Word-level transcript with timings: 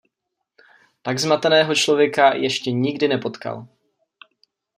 Tak 1.01 1.19
zmateného 1.19 1.75
člověka 1.75 2.35
ještě 2.35 2.71
nikdy 2.71 3.07
nepotkal. 3.07 3.67